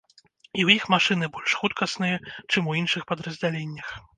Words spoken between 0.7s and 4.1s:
іх машыны больш хуткасныя, чым у іншых падраздзяленнях.